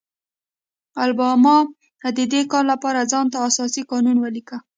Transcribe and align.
الاباما 1.01 1.57
د 2.17 2.19
دې 2.33 2.41
کار 2.51 2.63
لپاره 2.71 3.09
ځان 3.11 3.25
ته 3.33 3.37
اساسي 3.49 3.81
قانون 3.91 4.17
ولیکه. 4.19 4.57